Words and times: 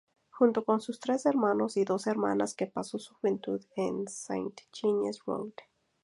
Junto 0.31 0.65
con 0.65 0.81
sus 0.81 0.99
tres 0.99 1.27
hermanos 1.27 1.77
y 1.77 1.83
dos 1.85 2.07
hermanas 2.07 2.55
que 2.55 2.65
pasó 2.65 2.97
su 2.97 3.13
juventud 3.13 3.63
en 3.75 4.07
Sint-Genesius-Rode. 4.07 5.53